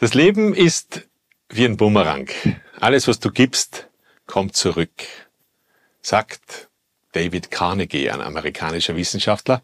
Das 0.00 0.14
Leben 0.14 0.54
ist 0.54 1.08
wie 1.48 1.64
ein 1.64 1.76
Bumerang. 1.76 2.28
Alles, 2.78 3.08
was 3.08 3.18
du 3.18 3.32
gibst, 3.32 3.88
kommt 4.26 4.54
zurück, 4.54 4.92
sagt 6.02 6.68
David 7.10 7.50
Carnegie, 7.50 8.08
ein 8.08 8.20
amerikanischer 8.20 8.94
Wissenschaftler. 8.94 9.60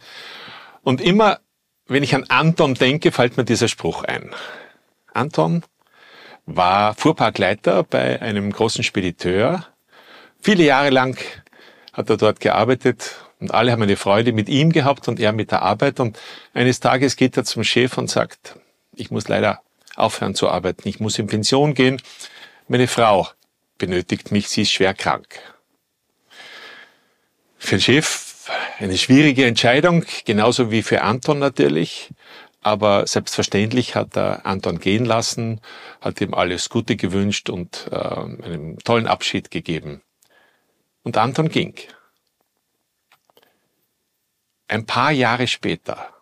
Und 0.82 1.00
immer, 1.00 1.38
wenn 1.86 2.02
ich 2.02 2.16
an 2.16 2.24
Anton 2.24 2.74
denke, 2.74 3.12
fällt 3.12 3.36
mir 3.36 3.44
dieser 3.44 3.68
Spruch 3.68 4.02
ein. 4.02 4.34
Anton 5.12 5.62
war 6.46 6.96
Fuhrparkleiter 6.96 7.84
bei 7.84 8.20
einem 8.20 8.50
großen 8.50 8.82
Spediteur. 8.82 9.68
Viele 10.40 10.64
Jahre 10.64 10.90
lang 10.90 11.16
hat 11.92 12.10
er 12.10 12.16
dort 12.16 12.40
gearbeitet 12.40 13.14
und 13.38 13.54
alle 13.54 13.70
haben 13.70 13.82
eine 13.82 13.96
Freude 13.96 14.32
mit 14.32 14.48
ihm 14.48 14.72
gehabt 14.72 15.06
und 15.06 15.20
er 15.20 15.32
mit 15.32 15.52
der 15.52 15.62
Arbeit. 15.62 16.00
Und 16.00 16.18
eines 16.54 16.80
Tages 16.80 17.14
geht 17.14 17.36
er 17.36 17.44
zum 17.44 17.62
Chef 17.62 17.96
und 17.98 18.10
sagt, 18.10 18.58
ich 18.96 19.12
muss 19.12 19.28
leider 19.28 19.60
aufhören 19.96 20.34
zu 20.34 20.48
arbeiten. 20.48 20.88
Ich 20.88 21.00
muss 21.00 21.18
in 21.18 21.26
Pension 21.26 21.74
gehen. 21.74 22.00
Meine 22.68 22.88
Frau 22.88 23.28
benötigt 23.78 24.32
mich, 24.32 24.48
sie 24.48 24.62
ist 24.62 24.72
schwer 24.72 24.94
krank. 24.94 25.40
Für 27.58 27.76
den 27.76 27.80
Chef 27.80 28.50
eine 28.78 28.98
schwierige 28.98 29.46
Entscheidung, 29.46 30.04
genauso 30.24 30.70
wie 30.70 30.82
für 30.82 31.02
Anton 31.02 31.38
natürlich. 31.38 32.10
Aber 32.60 33.06
selbstverständlich 33.06 33.94
hat 33.94 34.16
er 34.16 34.46
Anton 34.46 34.80
gehen 34.80 35.04
lassen, 35.04 35.60
hat 36.00 36.20
ihm 36.20 36.32
alles 36.32 36.70
Gute 36.70 36.96
gewünscht 36.96 37.50
und 37.50 37.88
äh, 37.90 37.96
einen 37.96 38.78
tollen 38.78 39.06
Abschied 39.06 39.50
gegeben. 39.50 40.02
Und 41.02 41.18
Anton 41.18 41.50
ging. 41.50 41.74
Ein 44.66 44.86
paar 44.86 45.12
Jahre 45.12 45.46
später 45.46 46.14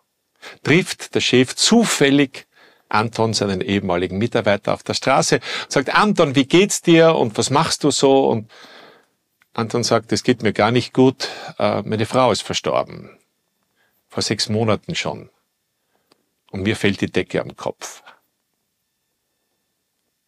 trifft 0.63 1.15
der 1.15 1.21
Chef 1.21 1.55
zufällig 1.55 2.45
Anton, 2.93 3.33
seinen 3.33 3.61
ehemaligen 3.61 4.17
Mitarbeiter 4.17 4.73
auf 4.73 4.83
der 4.83 4.93
Straße, 4.93 5.39
sagt, 5.67 5.93
Anton, 5.93 6.35
wie 6.35 6.45
geht's 6.45 6.81
dir 6.81 7.15
und 7.15 7.37
was 7.37 7.49
machst 7.49 7.83
du 7.83 7.91
so? 7.91 8.27
Und 8.27 8.51
Anton 9.53 9.83
sagt, 9.83 10.11
es 10.11 10.23
geht 10.23 10.43
mir 10.43 10.53
gar 10.53 10.71
nicht 10.71 10.93
gut, 10.93 11.29
äh, 11.59 11.81
meine 11.83 12.05
Frau 12.05 12.31
ist 12.31 12.43
verstorben. 12.43 13.17
Vor 14.07 14.23
sechs 14.23 14.47
Monaten 14.47 14.95
schon. 14.95 15.29
Und 16.51 16.61
mir 16.61 16.75
fällt 16.75 17.01
die 17.01 17.11
Decke 17.11 17.41
am 17.41 17.55
Kopf. 17.55 18.03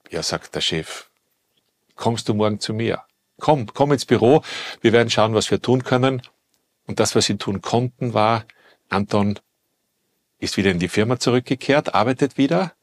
Ja, 0.09 0.23
sagt 0.23 0.55
der 0.55 0.61
Chef, 0.61 1.09
kommst 1.95 2.29
du 2.29 2.33
morgen 2.33 2.59
zu 2.59 2.73
mir? 2.73 3.03
Komm, 3.39 3.67
komm 3.67 3.91
ins 3.91 4.05
Büro, 4.05 4.43
wir 4.81 4.91
werden 4.91 5.09
schauen, 5.09 5.33
was 5.33 5.51
wir 5.51 5.61
tun 5.61 5.83
können. 5.83 6.21
Und 6.87 6.99
das, 6.99 7.15
was 7.15 7.25
sie 7.25 7.37
tun 7.37 7.61
konnten, 7.61 8.13
war, 8.13 8.45
Anton 8.89 9.39
ist 10.39 10.57
wieder 10.57 10.71
in 10.71 10.79
die 10.79 10.87
Firma 10.87 11.19
zurückgekehrt, 11.19 11.93
arbeitet 11.93 12.37
wieder. 12.37 12.73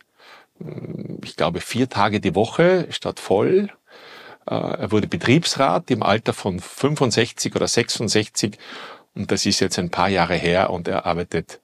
Ich 1.25 1.36
glaube, 1.36 1.61
vier 1.61 1.89
Tage 1.89 2.20
die 2.20 2.34
Woche 2.34 2.86
statt 2.91 3.20
voll. 3.20 3.70
Äh, 4.47 4.55
er 4.55 4.91
wurde 4.91 5.06
Betriebsrat 5.06 5.91
im 5.91 6.03
Alter 6.03 6.33
von 6.33 6.61
65 6.61 7.55
oder 7.56 7.69
66 7.69 8.59
und 9.14 9.31
das 9.31 9.47
ist 9.47 9.61
jetzt 9.61 9.78
ein 9.78 9.91
paar 9.91 10.09
Jahre 10.09 10.34
her 10.34 10.70
und 10.70 10.89
er 10.89 11.06
arbeitet 11.06 11.61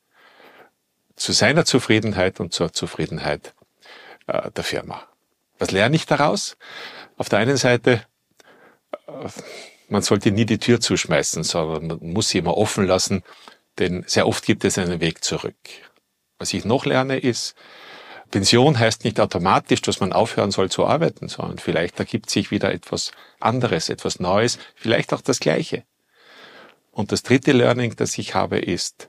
zu 1.16 1.32
seiner 1.32 1.64
Zufriedenheit 1.64 2.40
und 2.40 2.52
zur 2.52 2.72
Zufriedenheit 2.72 3.54
äh, 4.26 4.50
der 4.50 4.64
Firma. 4.64 5.02
Was 5.58 5.70
lerne 5.70 5.96
ich 5.96 6.06
daraus? 6.06 6.56
Auf 7.16 7.28
der 7.28 7.40
einen 7.40 7.56
Seite, 7.56 8.02
äh, 9.06 9.28
man 9.88 10.02
sollte 10.02 10.30
nie 10.30 10.44
die 10.44 10.58
Tür 10.58 10.80
zuschmeißen, 10.80 11.42
sondern 11.42 11.86
man 11.86 12.12
muss 12.12 12.28
sie 12.28 12.38
immer 12.38 12.56
offen 12.56 12.86
lassen, 12.86 13.24
denn 13.78 14.04
sehr 14.06 14.26
oft 14.26 14.44
gibt 14.44 14.64
es 14.64 14.78
einen 14.78 15.00
Weg 15.00 15.24
zurück. 15.24 15.56
Was 16.38 16.52
ich 16.52 16.64
noch 16.64 16.84
lerne 16.84 17.18
ist, 17.18 17.54
Pension 18.30 18.78
heißt 18.78 19.04
nicht 19.04 19.20
automatisch, 19.20 19.80
dass 19.80 20.00
man 20.00 20.12
aufhören 20.12 20.50
soll 20.50 20.70
zu 20.70 20.86
arbeiten, 20.86 21.28
sondern 21.28 21.58
vielleicht 21.58 21.98
ergibt 21.98 22.28
sich 22.28 22.50
wieder 22.50 22.72
etwas 22.72 23.12
anderes, 23.40 23.88
etwas 23.88 24.20
Neues, 24.20 24.58
vielleicht 24.74 25.14
auch 25.14 25.22
das 25.22 25.40
Gleiche. 25.40 25.84
Und 26.90 27.10
das 27.12 27.22
dritte 27.22 27.52
Learning, 27.52 27.96
das 27.96 28.18
ich 28.18 28.34
habe, 28.34 28.58
ist 28.58 29.08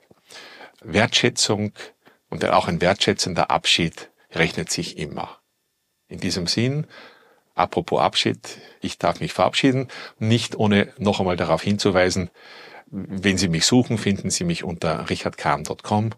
Wertschätzung 0.82 1.72
und 2.30 2.44
auch 2.46 2.68
ein 2.68 2.80
wertschätzender 2.80 3.50
Abschied 3.50 4.10
rechnet 4.32 4.70
sich 4.70 4.96
immer. 4.96 5.38
In 6.08 6.20
diesem 6.20 6.46
Sinn, 6.46 6.86
apropos 7.54 8.00
Abschied, 8.00 8.58
ich 8.80 8.96
darf 8.96 9.20
mich 9.20 9.32
verabschieden, 9.32 9.88
nicht 10.18 10.56
ohne 10.56 10.92
noch 10.96 11.20
einmal 11.20 11.36
darauf 11.36 11.62
hinzuweisen, 11.62 12.30
wenn 12.90 13.38
Sie 13.38 13.48
mich 13.48 13.66
suchen, 13.66 13.98
finden 13.98 14.30
Sie 14.30 14.44
mich 14.44 14.64
unter 14.64 15.08
richardkam.com 15.08 16.10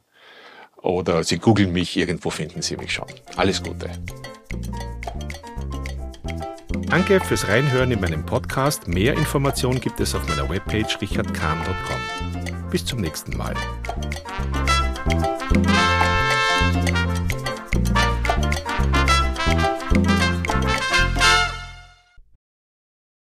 oder 0.77 1.23
Sie 1.25 1.39
googeln 1.39 1.73
mich, 1.73 1.97
irgendwo 1.97 2.31
finden 2.31 2.63
Sie 2.63 2.77
mich 2.77 2.93
schon. 2.93 3.07
Alles 3.37 3.63
Gute. 3.63 3.91
Danke 6.93 7.21
fürs 7.21 7.49
Reinhören 7.49 7.91
in 7.91 8.01
meinem 8.01 8.27
Podcast. 8.27 8.87
Mehr 8.87 9.15
Informationen 9.15 9.81
gibt 9.81 10.01
es 10.01 10.15
auf 10.15 10.29
meiner 10.29 10.49
Webpage 10.51 11.01
richardkam.com. 11.01 12.71
Bis 12.71 12.85
zum 12.85 13.01
nächsten 13.01 13.37
Mal. 13.37 13.55